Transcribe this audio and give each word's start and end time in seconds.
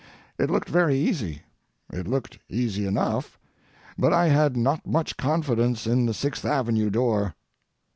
It 0.39 0.49
looked 0.49 0.67
very 0.67 0.97
easy. 0.97 1.43
It 1.93 2.07
looked 2.07 2.39
easy 2.49 2.87
enough, 2.87 3.37
but 3.99 4.11
I 4.11 4.29
had 4.29 4.57
not 4.57 4.87
much 4.87 5.15
confidence 5.15 5.85
in 5.85 6.07
the 6.07 6.13
Sixth 6.15 6.43
Avenue 6.43 6.89
door. 6.89 7.35